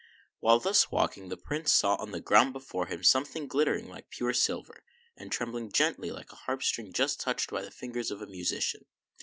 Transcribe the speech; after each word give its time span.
While 0.39 0.57
thus 0.57 0.89
walking, 0.89 1.29
the 1.29 1.37
Prince 1.37 1.71
saw 1.71 1.93
on 1.97 2.09
the 2.09 2.19
ground 2.19 2.53
be 2.55 2.59
fore 2.59 2.87
him 2.87 3.03
something 3.03 3.45
glittering 3.47 3.87
like 3.87 4.09
pure 4.09 4.33
silver, 4.33 4.83
and 5.15 5.31
trembling 5.31 5.71
gently 5.71 6.09
like 6.09 6.31
a 6.31 6.35
harp 6.47 6.63
string 6.63 6.91
just 6.91 7.19
touched 7.19 7.51
by 7.51 7.61
the 7.61 7.69
fingers 7.69 8.09
of 8.09 8.19
a 8.19 8.25
musi 8.25 8.63
cian. 8.63 8.85